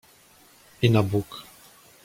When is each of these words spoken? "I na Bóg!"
"I 0.81 0.89
na 0.89 1.03
Bóg!" 1.03 1.43